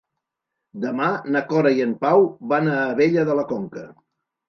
Demà 0.85 1.09
na 1.35 1.45
Cora 1.53 1.75
i 1.81 1.85
en 1.87 1.93
Pau 2.07 2.27
van 2.57 2.73
a 2.75 2.81
Abella 2.89 3.31
de 3.33 3.41
la 3.43 3.49
Conca. 3.57 3.89